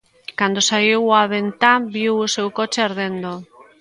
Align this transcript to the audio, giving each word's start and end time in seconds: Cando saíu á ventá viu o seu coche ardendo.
Cando 0.39 0.59
saíu 0.69 1.01
á 1.19 1.21
ventá 1.33 1.71
viu 1.95 2.13
o 2.19 2.27
seu 2.35 2.47
coche 2.57 2.79
ardendo. 2.87 3.33